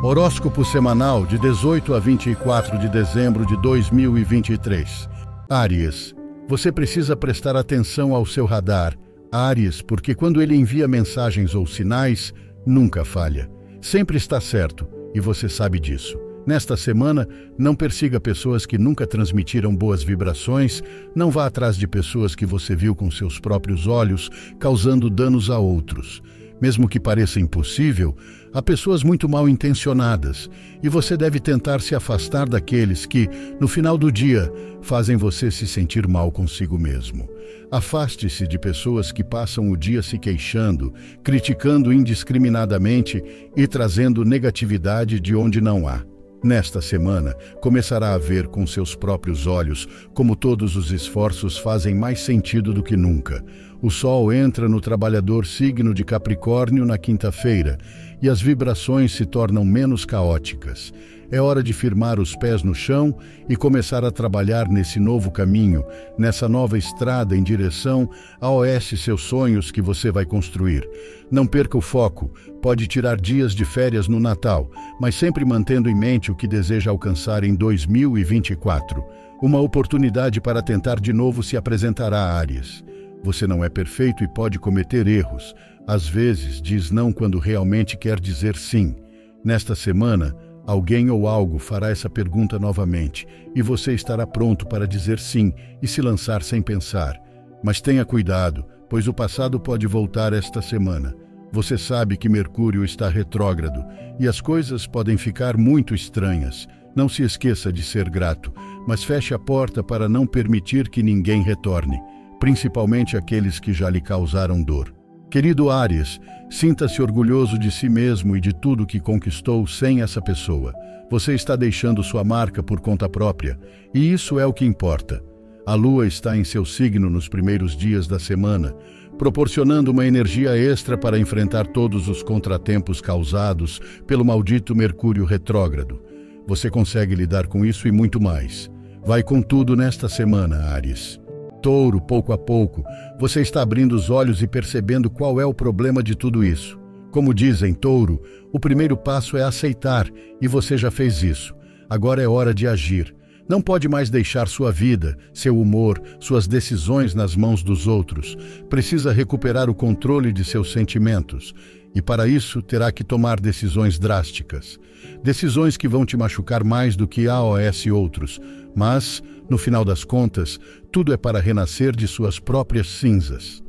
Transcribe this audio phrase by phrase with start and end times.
[0.00, 5.08] Horóscopo semanal de 18 a 24 de dezembro de 2023.
[5.50, 6.14] Áries,
[6.48, 8.96] você precisa prestar atenção ao seu radar.
[9.32, 12.32] Áries, porque quando ele envia mensagens ou sinais,
[12.64, 13.50] nunca falha.
[13.80, 16.16] Sempre está certo, e você sabe disso.
[16.46, 17.26] Nesta semana,
[17.58, 20.80] não persiga pessoas que nunca transmitiram boas vibrações,
[21.12, 24.30] não vá atrás de pessoas que você viu com seus próprios olhos,
[24.60, 26.22] causando danos a outros.
[26.60, 28.16] Mesmo que pareça impossível,
[28.52, 30.48] há pessoas muito mal intencionadas
[30.82, 33.28] e você deve tentar se afastar daqueles que,
[33.60, 34.52] no final do dia,
[34.82, 37.28] fazem você se sentir mal consigo mesmo.
[37.70, 43.22] Afaste-se de pessoas que passam o dia se queixando, criticando indiscriminadamente
[43.56, 46.02] e trazendo negatividade de onde não há.
[46.42, 52.20] Nesta semana, começará a ver com seus próprios olhos como todos os esforços fazem mais
[52.20, 53.44] sentido do que nunca.
[53.82, 57.76] O Sol entra no trabalhador signo de Capricórnio na quinta-feira
[58.22, 60.92] e as vibrações se tornam menos caóticas.
[61.30, 63.14] É hora de firmar os pés no chão
[63.50, 65.84] e começar a trabalhar nesse novo caminho,
[66.16, 68.08] nessa nova estrada em direção
[68.40, 70.88] a oeste seus sonhos que você vai construir.
[71.30, 75.94] Não perca o foco, pode tirar dias de férias no Natal, mas sempre mantendo em
[75.94, 79.04] mente o que deseja alcançar em 2024.
[79.42, 82.82] Uma oportunidade para tentar de novo se apresentará a Áries.
[83.22, 85.54] Você não é perfeito e pode cometer erros.
[85.86, 88.96] Às vezes, diz não quando realmente quer dizer sim.
[89.44, 90.34] Nesta semana,
[90.68, 95.88] Alguém ou algo fará essa pergunta novamente e você estará pronto para dizer sim e
[95.88, 97.18] se lançar sem pensar.
[97.64, 101.16] Mas tenha cuidado, pois o passado pode voltar esta semana.
[101.50, 103.82] Você sabe que Mercúrio está retrógrado
[104.20, 106.68] e as coisas podem ficar muito estranhas.
[106.94, 108.52] Não se esqueça de ser grato,
[108.86, 111.98] mas feche a porta para não permitir que ninguém retorne,
[112.38, 114.97] principalmente aqueles que já lhe causaram dor.
[115.30, 120.72] Querido Ares, sinta-se orgulhoso de si mesmo e de tudo que conquistou sem essa pessoa.
[121.10, 123.58] Você está deixando sua marca por conta própria,
[123.94, 125.22] e isso é o que importa.
[125.66, 128.74] A lua está em seu signo nos primeiros dias da semana,
[129.18, 136.02] proporcionando uma energia extra para enfrentar todos os contratempos causados pelo maldito Mercúrio retrógrado.
[136.46, 138.70] Você consegue lidar com isso e muito mais.
[139.04, 141.17] Vai com tudo nesta semana, Ares.
[141.62, 142.84] Touro, pouco a pouco,
[143.18, 146.78] você está abrindo os olhos e percebendo qual é o problema de tudo isso.
[147.10, 150.08] Como dizem, Touro, o primeiro passo é aceitar,
[150.40, 151.54] e você já fez isso.
[151.88, 153.14] Agora é hora de agir.
[153.48, 158.36] Não pode mais deixar sua vida, seu humor, suas decisões nas mãos dos outros.
[158.68, 161.54] Precisa recuperar o controle de seus sentimentos.
[161.94, 164.78] E para isso terá que tomar decisões drásticas.
[165.22, 168.38] Decisões que vão te machucar mais do que AOS e outros.
[168.76, 170.60] Mas, no final das contas,
[170.90, 173.62] tudo é para renascer de suas próprias cinzas.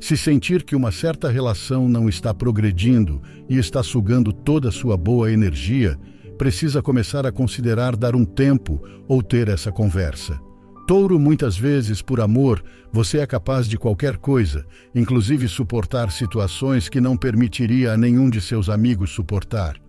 [0.00, 4.96] Se sentir que uma certa relação não está progredindo e está sugando toda a sua
[4.96, 5.98] boa energia,
[6.36, 10.38] precisa começar a considerar dar um tempo ou ter essa conversa.
[10.86, 17.00] Touro, muitas vezes, por amor, você é capaz de qualquer coisa, inclusive suportar situações que
[17.00, 19.80] não permitiria a nenhum de seus amigos suportar.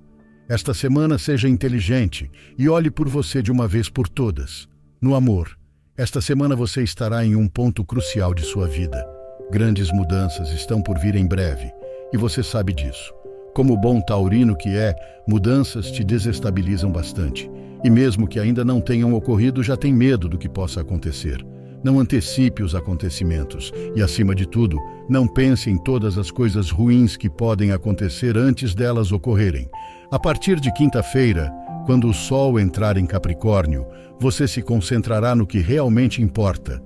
[0.47, 4.69] Esta semana seja inteligente e olhe por você de uma vez por todas.
[5.01, 5.57] No amor,
[5.97, 9.01] esta semana você estará em um ponto crucial de sua vida.
[9.50, 11.72] Grandes mudanças estão por vir em breve
[12.11, 13.13] e você sabe disso.
[13.53, 14.94] Como bom taurino que é,
[15.25, 17.50] mudanças te desestabilizam bastante.
[17.81, 21.45] E mesmo que ainda não tenham ocorrido, já tem medo do que possa acontecer.
[21.81, 24.77] Não antecipe os acontecimentos e, acima de tudo,
[25.07, 29.69] não pense em todas as coisas ruins que podem acontecer antes delas ocorrerem.
[30.12, 31.53] A partir de quinta-feira,
[31.85, 33.85] quando o Sol entrar em Capricórnio,
[34.19, 36.81] você se concentrará no que realmente importa.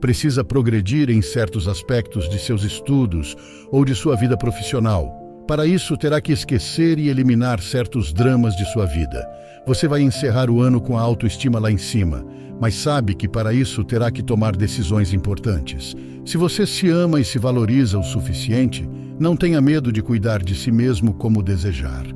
[0.00, 3.36] Precisa progredir em certos aspectos de seus estudos
[3.70, 8.64] ou de sua vida profissional para isso, terá que esquecer e eliminar certos dramas de
[8.72, 9.28] sua vida.
[9.66, 12.24] Você vai encerrar o ano com a autoestima lá em cima,
[12.58, 15.94] mas sabe que para isso terá que tomar decisões importantes.
[16.24, 18.88] Se você se ama e se valoriza o suficiente,
[19.20, 22.06] não tenha medo de cuidar de si mesmo como desejar.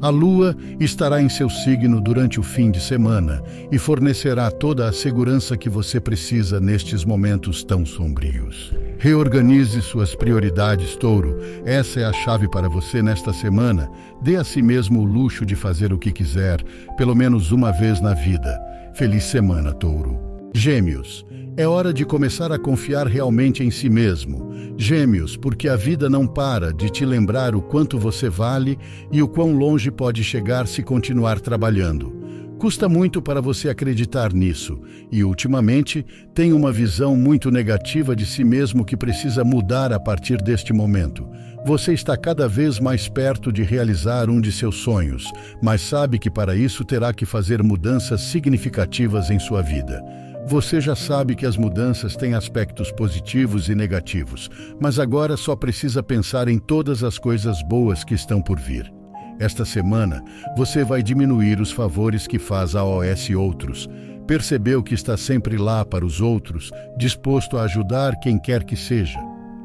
[0.00, 4.92] A lua estará em seu signo durante o fim de semana e fornecerá toda a
[4.92, 8.72] segurança que você precisa nestes momentos tão sombrios.
[8.98, 11.36] Reorganize suas prioridades, touro.
[11.64, 13.90] Essa é a chave para você nesta semana.
[14.22, 16.62] Dê a si mesmo o luxo de fazer o que quiser,
[16.96, 18.56] pelo menos uma vez na vida.
[18.94, 20.18] Feliz semana, touro.
[20.54, 21.26] Gêmeos.
[21.58, 24.48] É hora de começar a confiar realmente em si mesmo.
[24.76, 28.78] Gêmeos, porque a vida não para de te lembrar o quanto você vale
[29.10, 32.16] e o quão longe pode chegar se continuar trabalhando.
[32.60, 38.44] Custa muito para você acreditar nisso e, ultimamente, tem uma visão muito negativa de si
[38.44, 41.28] mesmo que precisa mudar a partir deste momento.
[41.66, 45.24] Você está cada vez mais perto de realizar um de seus sonhos,
[45.60, 50.00] mas sabe que para isso terá que fazer mudanças significativas em sua vida.
[50.48, 54.48] Você já sabe que as mudanças têm aspectos positivos e negativos,
[54.80, 58.90] mas agora só precisa pensar em todas as coisas boas que estão por vir.
[59.38, 60.24] Esta semana,
[60.56, 63.90] você vai diminuir os favores que faz a OS outros.
[64.26, 69.20] Percebeu que está sempre lá para os outros, disposto a ajudar quem quer que seja.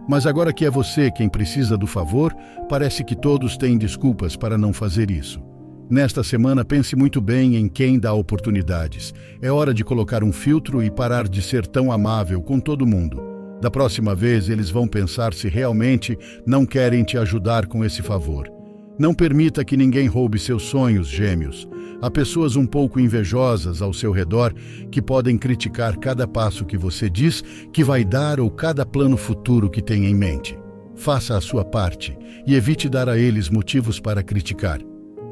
[0.05, 2.35] Mas agora que é você quem precisa do favor,
[2.67, 5.41] parece que todos têm desculpas para não fazer isso.
[5.89, 9.13] Nesta semana, pense muito bem em quem dá oportunidades.
[9.41, 13.21] É hora de colocar um filtro e parar de ser tão amável com todo mundo.
[13.61, 18.49] Da próxima vez, eles vão pensar se realmente não querem te ajudar com esse favor.
[18.97, 21.67] Não permita que ninguém roube seus sonhos, gêmeos.
[22.01, 24.53] Há pessoas um pouco invejosas ao seu redor
[24.91, 29.69] que podem criticar cada passo que você diz que vai dar ou cada plano futuro
[29.69, 30.57] que tem em mente.
[30.95, 34.79] Faça a sua parte e evite dar a eles motivos para criticar.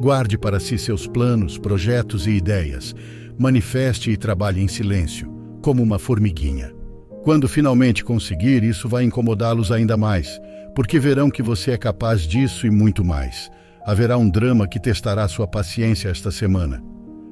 [0.02, 2.94] Guarde para si seus planos, projetos e ideias.
[3.40, 5.32] Manifeste e trabalhe em silêncio,
[5.62, 6.74] como uma formiguinha.
[7.24, 10.42] Quando finalmente conseguir, isso vai incomodá-los ainda mais
[10.74, 13.50] porque verão que você é capaz disso e muito mais.
[13.86, 16.82] Haverá um drama que testará sua paciência esta semana.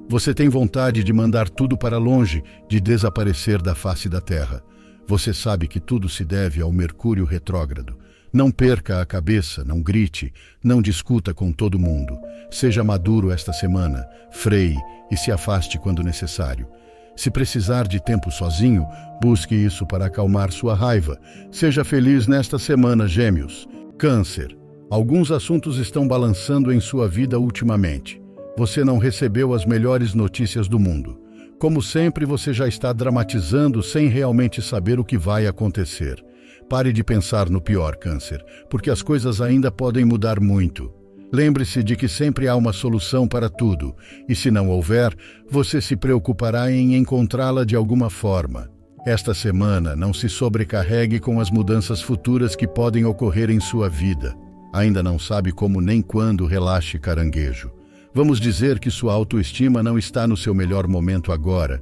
[0.09, 4.63] Você tem vontade de mandar tudo para longe, de desaparecer da face da terra.
[5.07, 7.97] Você sabe que tudo se deve ao Mercúrio retrógrado.
[8.31, 10.31] Não perca a cabeça, não grite,
[10.63, 12.15] não discuta com todo mundo.
[12.51, 14.77] Seja maduro esta semana, freie
[15.09, 16.67] e se afaste quando necessário.
[17.15, 18.85] Se precisar de tempo sozinho,
[19.21, 21.19] busque isso para acalmar sua raiva.
[21.51, 23.67] Seja feliz nesta semana, Gêmeos.
[23.97, 24.55] Câncer.
[24.89, 28.21] Alguns assuntos estão balançando em sua vida ultimamente.
[28.57, 31.19] Você não recebeu as melhores notícias do mundo.
[31.59, 36.23] Como sempre, você já está dramatizando sem realmente saber o que vai acontecer.
[36.69, 40.93] Pare de pensar no pior, Câncer, porque as coisas ainda podem mudar muito.
[41.33, 43.95] Lembre-se de que sempre há uma solução para tudo,
[44.27, 45.15] e se não houver,
[45.49, 48.69] você se preocupará em encontrá-la de alguma forma.
[49.05, 54.35] Esta semana, não se sobrecarregue com as mudanças futuras que podem ocorrer em sua vida.
[54.71, 57.71] Ainda não sabe como nem quando relaxe caranguejo.
[58.13, 61.81] Vamos dizer que sua autoestima não está no seu melhor momento agora,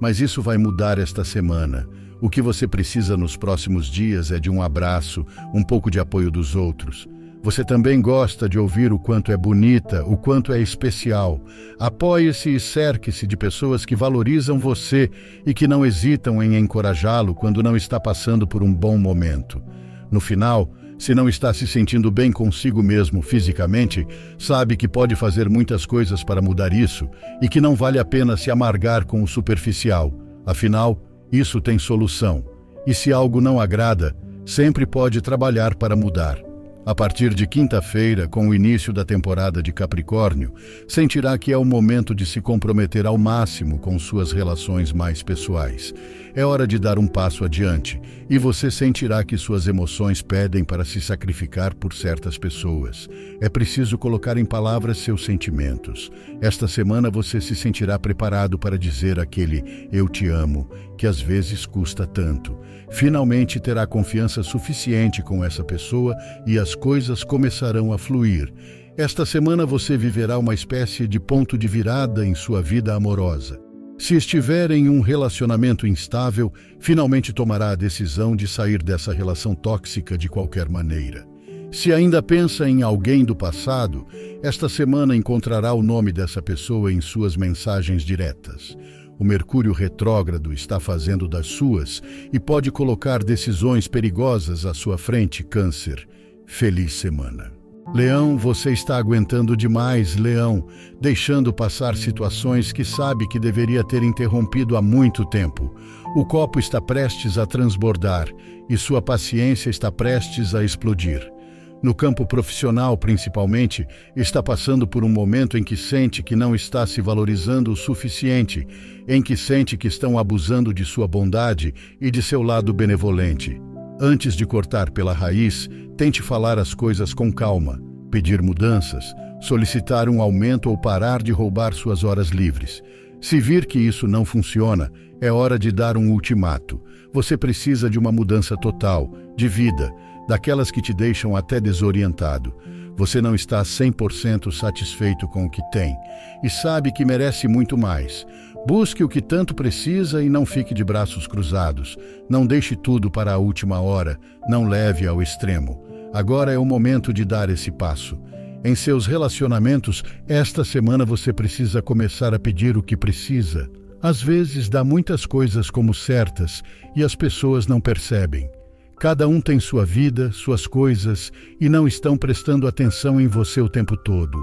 [0.00, 1.88] mas isso vai mudar esta semana.
[2.20, 6.30] O que você precisa nos próximos dias é de um abraço, um pouco de apoio
[6.30, 7.06] dos outros.
[7.42, 11.40] Você também gosta de ouvir o quanto é bonita, o quanto é especial.
[11.78, 15.10] Apoie-se e cerque-se de pessoas que valorizam você
[15.44, 19.62] e que não hesitam em encorajá-lo quando não está passando por um bom momento.
[20.10, 24.06] No final, se não está se sentindo bem consigo mesmo fisicamente,
[24.38, 27.08] sabe que pode fazer muitas coisas para mudar isso
[27.42, 30.12] e que não vale a pena se amargar com o superficial.
[30.44, 32.44] Afinal, isso tem solução.
[32.86, 36.46] E se algo não agrada, sempre pode trabalhar para mudar.
[36.86, 40.54] A partir de quinta-feira, com o início da temporada de Capricórnio,
[40.86, 45.92] sentirá que é o momento de se comprometer ao máximo com suas relações mais pessoais.
[46.32, 48.00] É hora de dar um passo adiante
[48.30, 53.08] e você sentirá que suas emoções pedem para se sacrificar por certas pessoas.
[53.40, 56.08] É preciso colocar em palavras seus sentimentos.
[56.40, 61.66] Esta semana você se sentirá preparado para dizer aquele eu te amo, que às vezes
[61.66, 62.58] custa tanto.
[62.90, 66.14] Finalmente terá confiança suficiente com essa pessoa
[66.46, 68.52] e as coisas começarão a fluir.
[68.96, 73.60] Esta semana você viverá uma espécie de ponto de virada em sua vida amorosa.
[73.98, 80.16] Se estiver em um relacionamento instável, finalmente tomará a decisão de sair dessa relação tóxica
[80.18, 81.26] de qualquer maneira.
[81.72, 84.06] Se ainda pensa em alguém do passado,
[84.42, 88.76] esta semana encontrará o nome dessa pessoa em suas mensagens diretas.
[89.18, 95.42] O Mercúrio retrógrado está fazendo das suas e pode colocar decisões perigosas à sua frente,
[95.42, 96.06] Câncer.
[96.46, 97.50] Feliz semana.
[97.94, 100.66] Leão, você está aguentando demais, Leão,
[101.00, 105.74] deixando passar situações que sabe que deveria ter interrompido há muito tempo.
[106.14, 108.28] O copo está prestes a transbordar
[108.68, 111.35] e sua paciência está prestes a explodir
[111.82, 116.86] no campo profissional principalmente, está passando por um momento em que sente que não está
[116.86, 118.66] se valorizando o suficiente,
[119.06, 123.60] em que sente que estão abusando de sua bondade e de seu lado benevolente.
[124.00, 127.80] Antes de cortar pela raiz, tente falar as coisas com calma,
[128.10, 132.82] pedir mudanças, solicitar um aumento ou parar de roubar suas horas livres.
[133.20, 134.90] Se vir que isso não funciona,
[135.20, 136.80] é hora de dar um ultimato.
[137.12, 139.90] Você precisa de uma mudança total, de vida,
[140.28, 142.54] daquelas que te deixam até desorientado.
[142.96, 145.94] Você não está 100% satisfeito com o que tem
[146.42, 148.26] e sabe que merece muito mais.
[148.66, 151.96] Busque o que tanto precisa e não fique de braços cruzados.
[152.28, 154.18] Não deixe tudo para a última hora,
[154.48, 155.84] não leve ao extremo.
[156.12, 158.18] Agora é o momento de dar esse passo.
[158.64, 163.70] Em seus relacionamentos, esta semana você precisa começar a pedir o que precisa.
[164.02, 166.62] Às vezes dá muitas coisas como certas
[166.96, 168.50] e as pessoas não percebem.
[168.98, 173.68] Cada um tem sua vida, suas coisas e não estão prestando atenção em você o
[173.68, 174.38] tempo todo.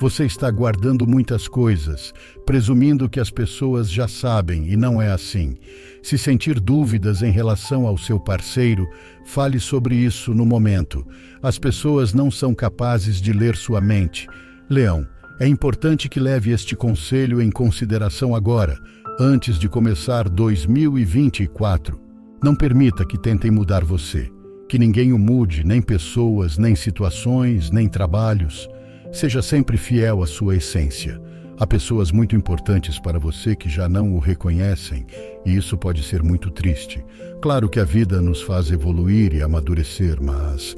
[0.00, 2.12] Você está guardando muitas coisas,
[2.44, 5.54] presumindo que as pessoas já sabem e não é assim.
[6.02, 8.88] Se sentir dúvidas em relação ao seu parceiro,
[9.24, 11.06] fale sobre isso no momento.
[11.40, 14.26] As pessoas não são capazes de ler sua mente.
[14.68, 15.06] Leão,
[15.38, 18.76] é importante que leve este conselho em consideração agora,
[19.20, 22.01] antes de começar 2024.
[22.42, 24.28] Não permita que tentem mudar você.
[24.68, 28.68] Que ninguém o mude, nem pessoas, nem situações, nem trabalhos.
[29.12, 31.22] Seja sempre fiel à sua essência.
[31.56, 35.06] Há pessoas muito importantes para você que já não o reconhecem,
[35.46, 37.04] e isso pode ser muito triste.
[37.40, 40.76] Claro que a vida nos faz evoluir e amadurecer, mas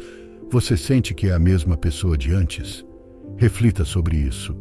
[0.50, 2.84] você sente que é a mesma pessoa de antes?
[3.38, 4.54] Reflita sobre isso.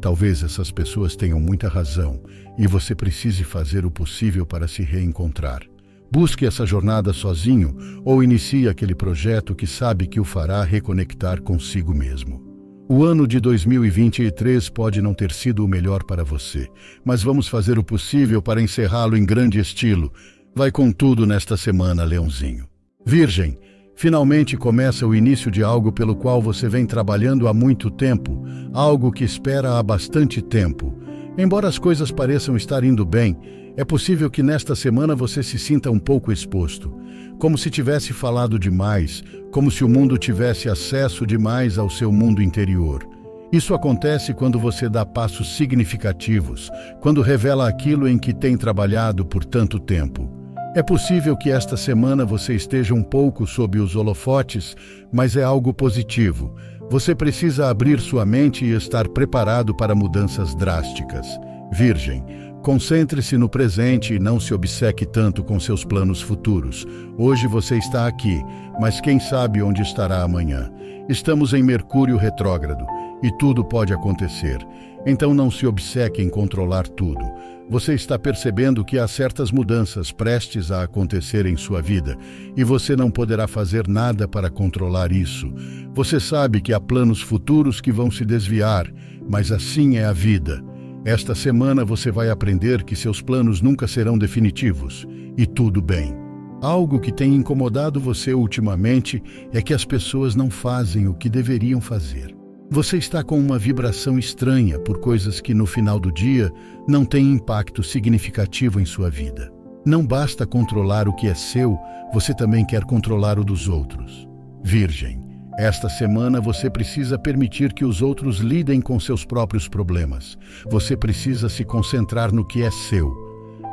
[0.00, 2.20] Talvez essas pessoas tenham muita razão
[2.58, 5.62] e você precise fazer o possível para se reencontrar.
[6.10, 11.94] Busque essa jornada sozinho ou inicie aquele projeto que sabe que o fará reconectar consigo
[11.94, 12.48] mesmo.
[12.88, 16.66] O ano de 2023 pode não ter sido o melhor para você,
[17.04, 20.10] mas vamos fazer o possível para encerrá-lo em grande estilo.
[20.54, 22.66] Vai com tudo nesta semana, Leãozinho.
[23.04, 23.58] Virgem,
[23.94, 29.12] finalmente começa o início de algo pelo qual você vem trabalhando há muito tempo, algo
[29.12, 30.98] que espera há bastante tempo.
[31.36, 33.36] Embora as coisas pareçam estar indo bem,
[33.78, 36.92] é possível que nesta semana você se sinta um pouco exposto,
[37.38, 42.42] como se tivesse falado demais, como se o mundo tivesse acesso demais ao seu mundo
[42.42, 43.08] interior.
[43.52, 46.68] Isso acontece quando você dá passos significativos,
[47.00, 50.28] quando revela aquilo em que tem trabalhado por tanto tempo.
[50.74, 54.74] É possível que esta semana você esteja um pouco sob os holofotes,
[55.12, 56.52] mas é algo positivo.
[56.90, 61.28] Você precisa abrir sua mente e estar preparado para mudanças drásticas.
[61.72, 62.24] Virgem,
[62.68, 66.86] Concentre-se no presente e não se obceque tanto com seus planos futuros.
[67.16, 68.42] Hoje você está aqui,
[68.78, 70.70] mas quem sabe onde estará amanhã?
[71.08, 72.84] Estamos em Mercúrio retrógrado
[73.22, 74.58] e tudo pode acontecer.
[75.06, 77.24] Então não se obceque em controlar tudo.
[77.70, 82.18] Você está percebendo que há certas mudanças prestes a acontecer em sua vida
[82.54, 85.50] e você não poderá fazer nada para controlar isso.
[85.94, 88.92] Você sabe que há planos futuros que vão se desviar,
[89.26, 90.67] mas assim é a vida.
[91.08, 95.06] Esta semana você vai aprender que seus planos nunca serão definitivos
[95.38, 96.14] e tudo bem.
[96.60, 101.80] Algo que tem incomodado você ultimamente é que as pessoas não fazem o que deveriam
[101.80, 102.36] fazer.
[102.70, 106.52] Você está com uma vibração estranha por coisas que no final do dia
[106.86, 109.50] não têm impacto significativo em sua vida.
[109.86, 111.78] Não basta controlar o que é seu,
[112.12, 114.28] você também quer controlar o dos outros.
[114.62, 115.22] Virgem,
[115.58, 120.38] esta semana você precisa permitir que os outros lidem com seus próprios problemas.
[120.70, 123.12] Você precisa se concentrar no que é seu.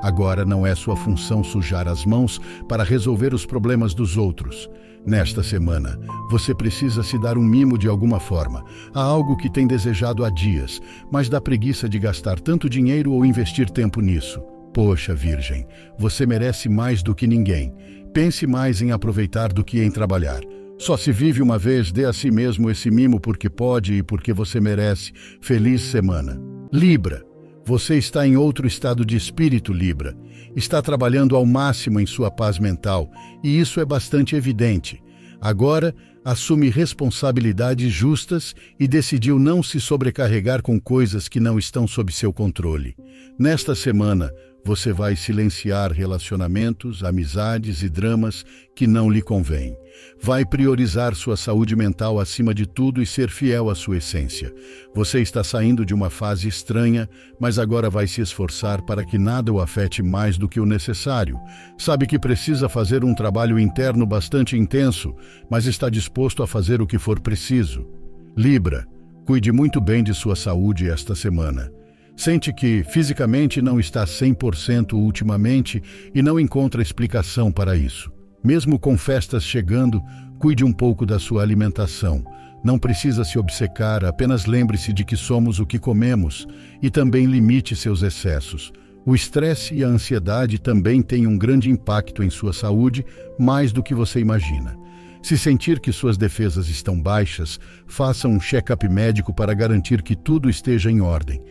[0.01, 4.67] Agora não é sua função sujar as mãos para resolver os problemas dos outros.
[5.05, 5.99] Nesta semana,
[6.31, 8.65] você precisa se dar um mimo de alguma forma.
[8.91, 13.23] Há algo que tem desejado há dias, mas dá preguiça de gastar tanto dinheiro ou
[13.23, 14.41] investir tempo nisso.
[14.73, 15.67] Poxa, Virgem,
[15.99, 17.71] você merece mais do que ninguém.
[18.11, 20.41] Pense mais em aproveitar do que em trabalhar.
[20.77, 24.33] Só se vive uma vez, dê a si mesmo esse mimo porque pode e porque
[24.33, 25.13] você merece.
[25.41, 26.39] Feliz semana.
[26.71, 27.23] Libra.
[27.65, 30.15] Você está em outro estado de espírito, Libra.
[30.55, 33.09] Está trabalhando ao máximo em sua paz mental,
[33.43, 35.01] e isso é bastante evidente.
[35.41, 42.11] Agora, assume responsabilidades justas e decidiu não se sobrecarregar com coisas que não estão sob
[42.11, 42.95] seu controle.
[43.37, 44.31] Nesta semana,
[44.65, 48.43] você vai silenciar relacionamentos, amizades e dramas
[48.75, 49.77] que não lhe convêm.
[50.19, 54.51] Vai priorizar sua saúde mental acima de tudo e ser fiel à sua essência.
[54.95, 57.07] Você está saindo de uma fase estranha,
[57.39, 61.37] mas agora vai se esforçar para que nada o afete mais do que o necessário.
[61.77, 65.13] Sabe que precisa fazer um trabalho interno bastante intenso,
[65.47, 67.87] mas está disposto a fazer o que for preciso.
[68.35, 68.87] Libra,
[69.27, 71.74] cuide muito bem de sua saúde esta semana.
[72.15, 75.81] Sente que fisicamente não está 100% ultimamente
[76.13, 78.11] e não encontra explicação para isso.
[78.43, 80.01] Mesmo com festas chegando,
[80.39, 82.23] cuide um pouco da sua alimentação.
[82.63, 86.47] Não precisa se obcecar, apenas lembre-se de que somos o que comemos
[86.81, 88.71] e também limite seus excessos.
[89.05, 93.05] O estresse e a ansiedade também têm um grande impacto em sua saúde,
[93.37, 94.75] mais do que você imagina.
[95.21, 100.49] Se sentir que suas defesas estão baixas, faça um check-up médico para garantir que tudo
[100.49, 101.41] esteja em ordem.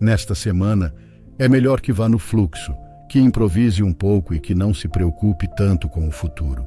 [0.00, 0.94] Nesta semana,
[1.38, 2.72] é melhor que vá no fluxo,
[3.08, 6.64] que improvise um pouco e que não se preocupe tanto com o futuro.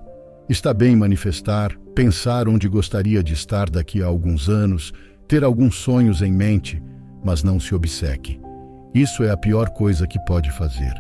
[0.48, 4.94] Está bem manifestar, pensar onde gostaria de estar daqui a alguns anos,
[5.28, 6.84] ter alguns sonhos em mente,
[7.24, 8.40] mas não se obceque.
[8.94, 10.94] Isso é a pior coisa que pode fazer.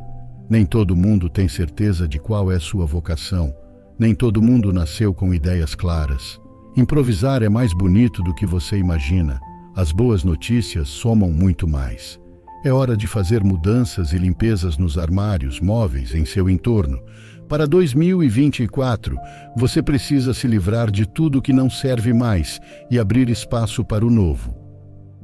[0.49, 3.53] Nem todo mundo tem certeza de qual é sua vocação.
[3.99, 6.39] Nem todo mundo nasceu com ideias claras.
[6.75, 9.39] Improvisar é mais bonito do que você imagina.
[9.75, 12.19] As boas notícias somam muito mais.
[12.63, 17.03] É hora de fazer mudanças e limpezas nos armários, móveis, em seu entorno.
[17.49, 19.17] Para 2024,
[19.53, 24.09] você precisa se livrar de tudo que não serve mais e abrir espaço para o
[24.09, 24.55] novo.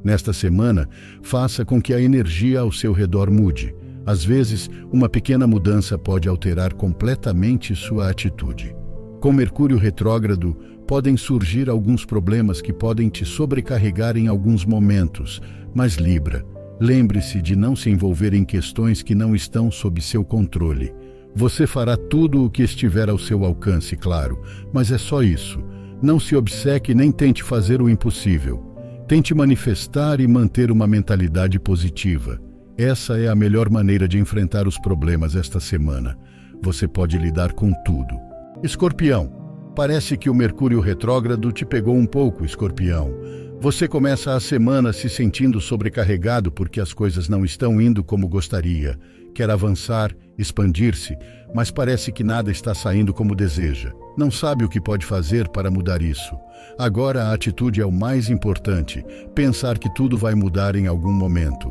[0.03, 0.85] Nesta semana,
[1.23, 3.73] faça com que a energia ao seu redor mude.
[4.05, 8.75] Às vezes, uma pequena mudança pode alterar completamente sua atitude.
[9.21, 10.53] Com Mercúrio retrógrado,
[10.85, 15.41] podem surgir alguns problemas que podem te sobrecarregar em alguns momentos,
[15.73, 16.43] mas Libra,
[16.79, 20.93] lembre-se de não se envolver em questões que não estão sob seu controle.
[21.35, 24.41] Você fará tudo o que estiver ao seu alcance, claro,
[24.73, 25.63] mas é só isso.
[26.01, 28.65] Não se obceque nem tente fazer o impossível.
[29.07, 32.39] Tente manifestar e manter uma mentalidade positiva.
[32.77, 36.17] Essa é a melhor maneira de enfrentar os problemas esta semana.
[36.61, 38.17] Você pode lidar com tudo.
[38.63, 39.31] Escorpião.
[39.75, 43.13] Parece que o Mercúrio retrógrado te pegou um pouco, Escorpião.
[43.61, 48.97] Você começa a semana se sentindo sobrecarregado porque as coisas não estão indo como gostaria.
[49.35, 51.17] Quer avançar, expandir-se,
[51.53, 53.91] mas parece que nada está saindo como deseja.
[54.17, 56.37] Não sabe o que pode fazer para mudar isso.
[56.77, 59.03] Agora a atitude é o mais importante,
[59.35, 61.69] pensar que tudo vai mudar em algum momento.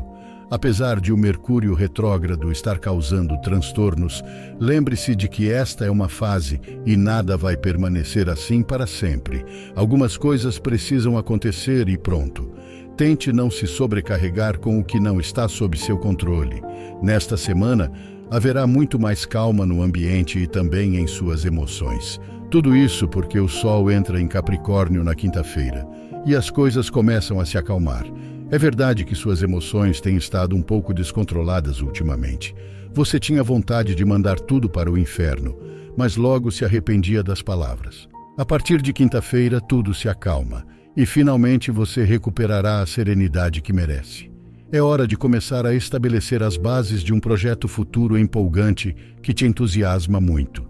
[0.51, 4.23] Apesar de o Mercúrio retrógrado estar causando transtornos,
[4.59, 9.45] lembre-se de que esta é uma fase e nada vai permanecer assim para sempre.
[9.75, 12.51] Algumas coisas precisam acontecer e pronto.
[12.97, 16.61] Tente não se sobrecarregar com o que não está sob seu controle.
[17.01, 17.91] Nesta semana,
[18.31, 22.19] haverá muito mais calma no ambiente e também em suas emoções.
[22.49, 25.87] Tudo isso porque o Sol entra em Capricórnio na quinta-feira
[26.25, 28.05] e as coisas começam a se acalmar.
[28.51, 32.55] É verdade que suas emoções têm estado um pouco descontroladas ultimamente.
[32.91, 35.55] Você tinha vontade de mandar tudo para o inferno,
[35.95, 38.09] mas logo se arrependia das palavras.
[38.35, 40.65] A partir de quinta-feira, tudo se acalma
[40.97, 44.31] e finalmente você recuperará a serenidade que merece.
[44.71, 49.45] É hora de começar a estabelecer as bases de um projeto futuro empolgante que te
[49.45, 50.67] entusiasma muito.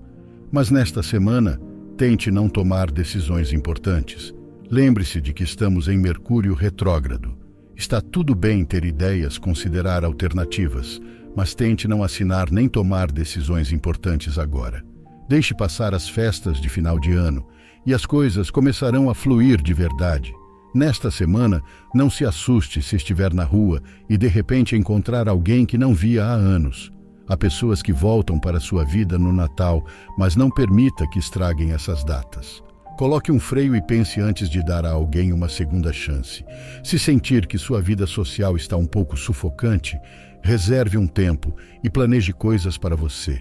[0.51, 1.59] Mas nesta semana,
[1.97, 4.33] tente não tomar decisões importantes.
[4.69, 7.38] Lembre-se de que estamos em Mercúrio retrógrado.
[7.79, 10.99] Está tudo bem ter ideias, considerar alternativas,
[11.33, 14.83] mas tente não assinar nem tomar decisões importantes agora.
[15.29, 17.47] Deixe passar as festas de final de ano
[17.85, 20.33] e as coisas começarão a fluir de verdade.
[20.75, 21.63] Nesta semana,
[21.95, 26.25] não se assuste se estiver na rua e de repente encontrar alguém que não via
[26.25, 26.91] há anos.
[27.29, 29.85] Há pessoas que voltam para sua vida no Natal,
[30.17, 32.61] mas não permita que estraguem essas datas.
[32.99, 36.43] Coloque um freio e pense antes de dar a alguém uma segunda chance.
[36.83, 39.97] Se sentir que sua vida social está um pouco sufocante,
[40.43, 43.39] reserve um tempo e planeje coisas para você.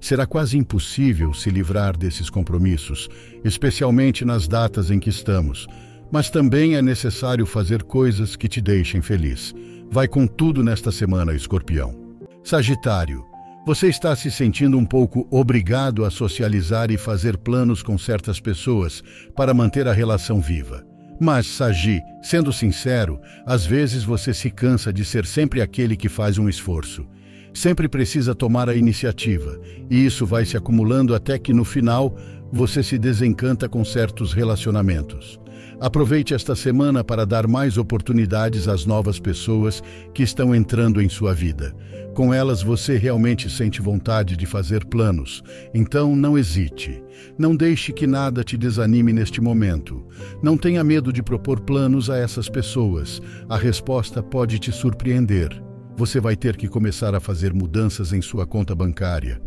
[0.00, 3.08] Será quase impossível se livrar desses compromissos,
[3.44, 5.66] especialmente nas datas em que estamos,
[6.12, 9.52] mas também é necessário fazer coisas que te deixem feliz.
[9.90, 12.16] Vai com tudo nesta semana, escorpião.
[12.44, 13.29] Sagitário.
[13.66, 19.02] Você está se sentindo um pouco obrigado a socializar e fazer planos com certas pessoas
[19.36, 20.82] para manter a relação viva.
[21.20, 26.38] Mas, Sagi, sendo sincero, às vezes você se cansa de ser sempre aquele que faz
[26.38, 27.06] um esforço.
[27.52, 32.16] Sempre precisa tomar a iniciativa, e isso vai se acumulando até que no final
[32.50, 35.39] você se desencanta com certos relacionamentos.
[35.80, 39.82] Aproveite esta semana para dar mais oportunidades às novas pessoas
[40.14, 41.74] que estão entrando em sua vida.
[42.14, 45.42] Com elas você realmente sente vontade de fazer planos,
[45.72, 47.02] então não hesite.
[47.38, 50.04] Não deixe que nada te desanime neste momento.
[50.42, 53.22] Não tenha medo de propor planos a essas pessoas.
[53.48, 55.62] A resposta pode te surpreender.
[55.96, 59.40] Você vai ter que começar a fazer mudanças em sua conta bancária.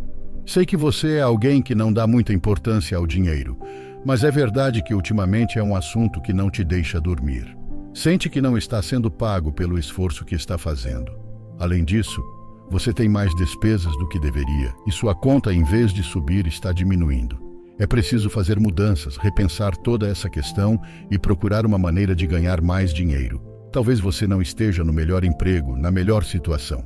[0.45, 3.57] Sei que você é alguém que não dá muita importância ao dinheiro,
[4.05, 7.57] mas é verdade que ultimamente é um assunto que não te deixa dormir.
[7.93, 11.11] Sente que não está sendo pago pelo esforço que está fazendo.
[11.59, 12.21] Além disso,
[12.69, 16.71] você tem mais despesas do que deveria e sua conta, em vez de subir, está
[16.71, 17.39] diminuindo.
[17.79, 22.93] É preciso fazer mudanças, repensar toda essa questão e procurar uma maneira de ganhar mais
[22.93, 23.41] dinheiro.
[23.71, 26.83] Talvez você não esteja no melhor emprego, na melhor situação,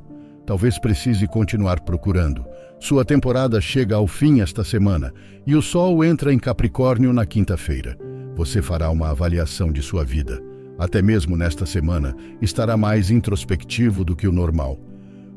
[0.47, 2.45] talvez precise continuar procurando.
[2.79, 5.13] Sua temporada chega ao fim esta semana
[5.45, 7.97] e o Sol entra em Capricórnio na quinta-feira.
[8.33, 10.41] Você fará uma avaliação de sua vida.
[10.79, 14.79] Até mesmo nesta semana, estará mais introspectivo do que o normal.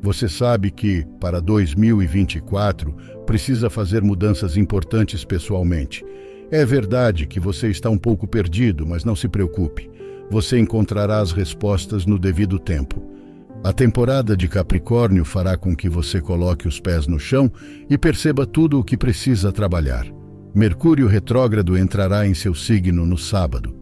[0.01, 2.95] Você sabe que, para 2024,
[3.27, 6.05] precisa fazer mudanças importantes pessoalmente.
[6.53, 9.91] É verdade que você está um pouco perdido, mas não se preocupe.
[10.31, 13.20] Você encontrará as respostas no devido tempo.
[13.63, 17.53] A temporada de Capricórnio fará com que você coloque os pés no chão
[17.91, 20.07] e perceba tudo o que precisa trabalhar.
[20.55, 23.77] Mercúrio retrógrado entrará em seu signo no sábado.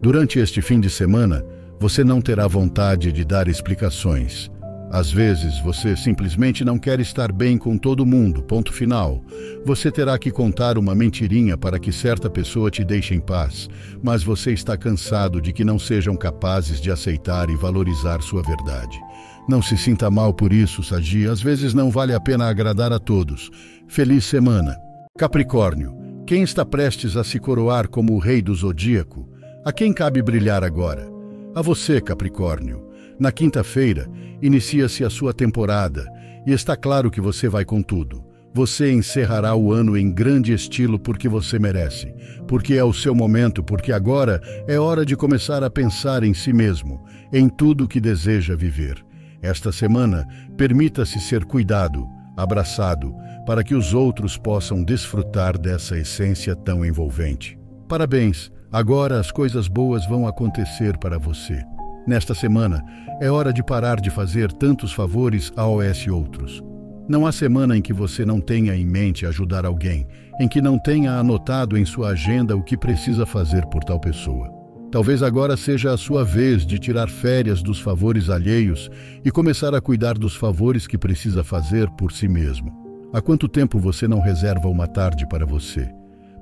[0.00, 1.44] Durante este fim de semana,
[1.80, 4.48] você não terá vontade de dar explicações.
[4.88, 9.20] Às vezes, você simplesmente não quer estar bem com todo mundo, ponto final.
[9.64, 13.68] Você terá que contar uma mentirinha para que certa pessoa te deixe em paz,
[14.00, 18.96] mas você está cansado de que não sejam capazes de aceitar e valorizar sua verdade.
[19.46, 21.28] Não se sinta mal por isso, Sagi.
[21.28, 23.50] Às vezes não vale a pena agradar a todos.
[23.86, 24.74] Feliz semana.
[25.18, 25.94] Capricórnio.
[26.26, 29.28] Quem está prestes a se coroar como o rei do zodíaco?
[29.62, 31.06] A quem cabe brilhar agora?
[31.54, 32.88] A você, Capricórnio.
[33.20, 34.08] Na quinta-feira,
[34.40, 36.06] inicia-se a sua temporada
[36.46, 38.24] e está claro que você vai com tudo.
[38.54, 42.14] Você encerrará o ano em grande estilo porque você merece,
[42.48, 46.52] porque é o seu momento, porque agora é hora de começar a pensar em si
[46.52, 49.04] mesmo, em tudo que deseja viver.
[49.44, 50.26] Esta semana,
[50.56, 57.58] permita-se ser cuidado, abraçado, para que os outros possam desfrutar dessa essência tão envolvente.
[57.86, 58.50] Parabéns!
[58.72, 61.62] Agora as coisas boas vão acontecer para você.
[62.06, 62.82] Nesta semana,
[63.20, 66.62] é hora de parar de fazer tantos favores a OS outros.
[67.06, 70.06] Não há semana em que você não tenha em mente ajudar alguém,
[70.40, 74.53] em que não tenha anotado em sua agenda o que precisa fazer por tal pessoa.
[74.94, 78.88] Talvez agora seja a sua vez de tirar férias dos favores alheios
[79.24, 82.72] e começar a cuidar dos favores que precisa fazer por si mesmo.
[83.12, 85.92] Há quanto tempo você não reserva uma tarde para você?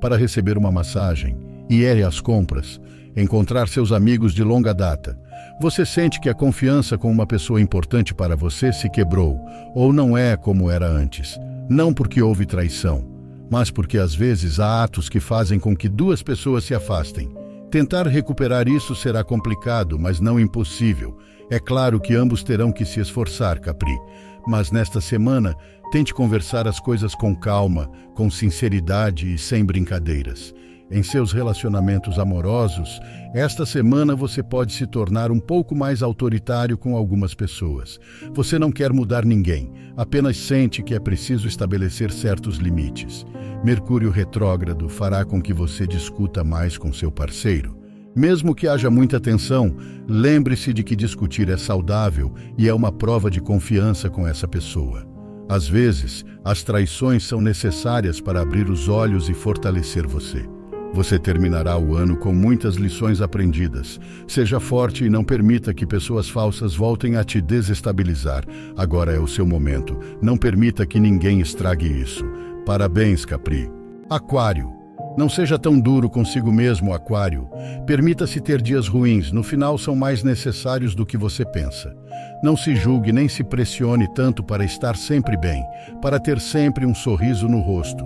[0.03, 1.35] Para receber uma massagem,
[1.71, 2.79] ir às compras,
[3.17, 5.19] encontrar seus amigos de longa data.
[5.59, 9.41] Você sente que a confiança com uma pessoa importante para você se quebrou
[9.75, 11.41] ou não é como era antes.
[11.71, 13.03] Não porque houve traição,
[13.51, 17.41] mas porque às vezes há atos que fazem com que duas pessoas se afastem.
[17.73, 21.17] Tentar recuperar isso será complicado, mas não impossível.
[21.51, 23.99] É claro que ambos terão que se esforçar, Capri.
[24.47, 25.57] Mas nesta semana,
[25.91, 30.55] tente conversar as coisas com calma, com sinceridade e sem brincadeiras.
[30.93, 33.01] Em seus relacionamentos amorosos,
[33.33, 37.99] esta semana você pode se tornar um pouco mais autoritário com algumas pessoas.
[38.35, 43.25] Você não quer mudar ninguém, apenas sente que é preciso estabelecer certos limites.
[43.65, 47.75] Mercúrio retrógrado fará com que você discuta mais com seu parceiro.
[48.15, 49.75] Mesmo que haja muita tensão,
[50.07, 55.11] lembre-se de que discutir é saudável e é uma prova de confiança com essa pessoa.
[55.49, 60.47] Às vezes, as traições são necessárias para abrir os olhos e fortalecer você.
[60.95, 63.99] Você terminará o ano com muitas lições aprendidas.
[64.29, 68.45] Seja forte e não permita que pessoas falsas voltem a te desestabilizar.
[68.77, 69.99] Agora é o seu momento.
[70.21, 72.25] Não permita que ninguém estrague isso.
[72.67, 73.71] Parabéns, Capri.
[74.11, 74.71] Aquário.
[75.17, 77.49] Não seja tão duro consigo mesmo, Aquário.
[77.87, 81.95] Permita-se ter dias ruins, no final são mais necessários do que você pensa.
[82.43, 85.63] Não se julgue nem se pressione tanto para estar sempre bem,
[86.03, 88.05] para ter sempre um sorriso no rosto.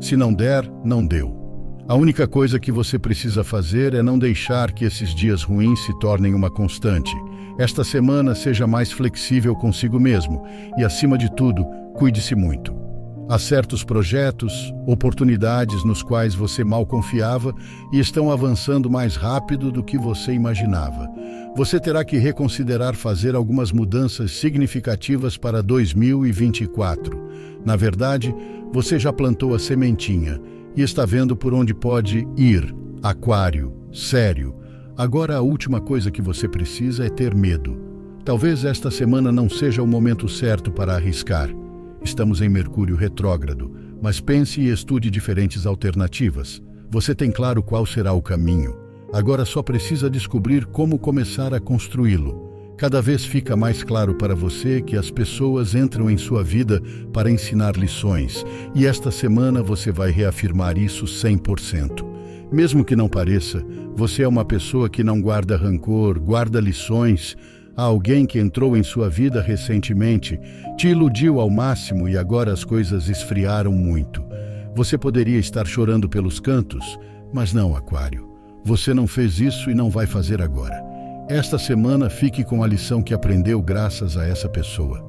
[0.00, 1.47] Se não der, não deu.
[1.88, 5.98] A única coisa que você precisa fazer é não deixar que esses dias ruins se
[5.98, 7.16] tornem uma constante.
[7.58, 10.44] Esta semana seja mais flexível consigo mesmo
[10.76, 12.76] e, acima de tudo, cuide-se muito.
[13.26, 14.52] Há certos projetos,
[14.86, 17.54] oportunidades nos quais você mal confiava
[17.90, 21.08] e estão avançando mais rápido do que você imaginava.
[21.56, 27.18] Você terá que reconsiderar fazer algumas mudanças significativas para 2024.
[27.64, 28.34] Na verdade,
[28.74, 30.38] você já plantou a sementinha
[30.76, 32.74] e está vendo por onde pode ir.
[33.02, 34.54] Aquário, sério.
[34.96, 37.78] Agora a última coisa que você precisa é ter medo.
[38.24, 41.48] Talvez esta semana não seja o momento certo para arriscar.
[42.02, 46.62] Estamos em Mercúrio retrógrado, mas pense e estude diferentes alternativas.
[46.90, 48.76] Você tem claro qual será o caminho.
[49.12, 52.47] Agora só precisa descobrir como começar a construí-lo.
[52.78, 56.80] Cada vez fica mais claro para você que as pessoas entram em sua vida
[57.12, 62.06] para ensinar lições, e esta semana você vai reafirmar isso 100%.
[62.52, 63.62] Mesmo que não pareça,
[63.96, 67.36] você é uma pessoa que não guarda rancor, guarda lições,
[67.78, 70.36] Há alguém que entrou em sua vida recentemente,
[70.76, 74.20] te iludiu ao máximo e agora as coisas esfriaram muito.
[74.74, 76.98] Você poderia estar chorando pelos cantos,
[77.32, 78.28] mas não, Aquário.
[78.64, 80.87] Você não fez isso e não vai fazer agora.
[81.28, 85.06] Esta semana fique com a lição que aprendeu graças a essa pessoa.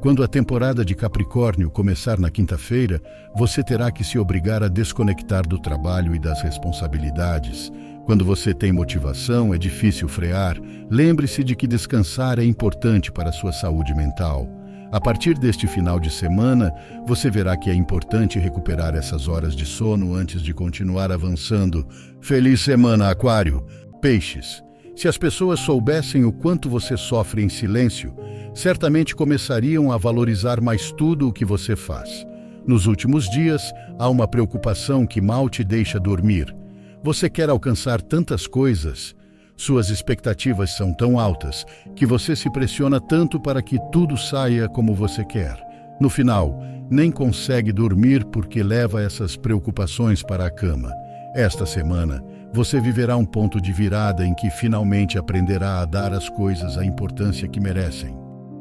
[0.00, 2.98] Quando a temporada de Capricórnio começar na quinta-feira,
[3.36, 7.70] você terá que se obrigar a desconectar do trabalho e das responsabilidades.
[8.06, 10.56] Quando você tem motivação, é difícil frear.
[10.90, 14.48] Lembre-se de que descansar é importante para a sua saúde mental.
[14.90, 16.72] A partir deste final de semana,
[17.06, 21.86] você verá que é importante recuperar essas horas de sono antes de continuar avançando.
[22.18, 23.62] Feliz semana, Aquário!
[24.00, 24.69] Peixes.
[24.94, 28.14] Se as pessoas soubessem o quanto você sofre em silêncio,
[28.54, 32.26] certamente começariam a valorizar mais tudo o que você faz.
[32.66, 36.54] Nos últimos dias, há uma preocupação que mal te deixa dormir.
[37.02, 39.14] Você quer alcançar tantas coisas,
[39.56, 44.94] suas expectativas são tão altas que você se pressiona tanto para que tudo saia como
[44.94, 45.58] você quer.
[46.00, 46.58] No final,
[46.90, 50.90] nem consegue dormir porque leva essas preocupações para a cama.
[51.34, 56.28] Esta semana, você viverá um ponto de virada em que finalmente aprenderá a dar às
[56.28, 58.16] coisas a importância que merecem.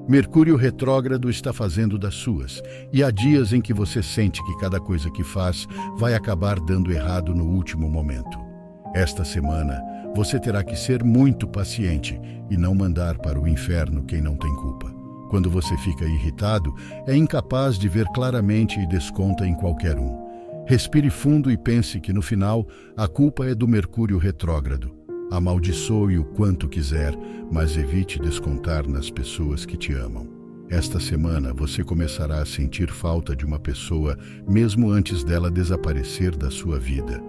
[0.08, 4.80] Mercúrio retrógrado está fazendo das suas, e há dias em que você sente que cada
[4.80, 8.40] coisa que faz vai acabar dando errado no último momento.
[8.96, 9.80] Esta semana,
[10.16, 14.54] você terá que ser muito paciente e não mandar para o inferno quem não tem
[14.56, 14.92] culpa.
[15.30, 16.74] Quando você fica irritado,
[17.06, 20.29] é incapaz de ver claramente e desconta em qualquer um.
[20.70, 24.96] Respire fundo e pense que no final a culpa é do Mercúrio retrógrado.
[25.32, 27.12] Amaldiçoe o quanto quiser,
[27.52, 30.30] mas evite descontar nas pessoas que te amam.
[30.70, 34.16] Esta semana você começará a sentir falta de uma pessoa
[34.48, 37.20] mesmo antes dela desaparecer da sua vida.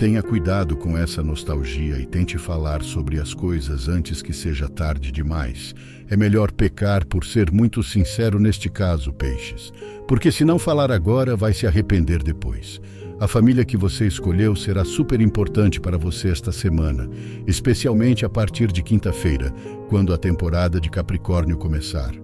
[0.00, 5.12] Tenha cuidado com essa nostalgia e tente falar sobre as coisas antes que seja tarde
[5.12, 5.74] demais.
[6.08, 9.70] É melhor pecar por ser muito sincero neste caso, peixes,
[10.08, 12.80] porque se não falar agora, vai se arrepender depois.
[13.20, 17.06] A família que você escolheu será super importante para você esta semana,
[17.46, 19.52] especialmente a partir de quinta-feira,
[19.90, 22.14] quando a temporada de Capricórnio começar.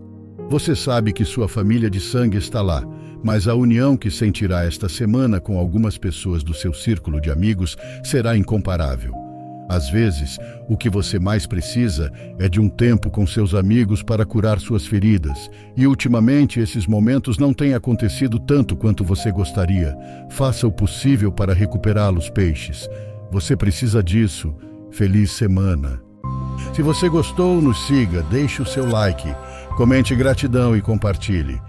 [0.48, 2.82] Você sabe que sua família de sangue está lá
[3.22, 7.76] mas a união que sentirá esta semana com algumas pessoas do seu círculo de amigos
[8.02, 9.26] será incomparável.
[9.68, 14.24] Às vezes, o que você mais precisa é de um tempo com seus amigos para
[14.24, 19.96] curar suas feridas, e ultimamente esses momentos não têm acontecido tanto quanto você gostaria.
[20.30, 22.88] Faça o possível para recuperá-los, peixes.
[23.32, 24.54] Você precisa disso.
[24.92, 26.00] Feliz semana.
[26.74, 29.34] Se você gostou, nos siga, deixe o seu like,
[29.76, 31.60] comente gratidão e compartilhe.